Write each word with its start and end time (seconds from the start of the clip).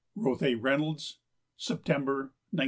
Rothay 0.15 0.55
Reynolds, 0.55 1.19
September 1.57 2.31
1918. 2.49 2.59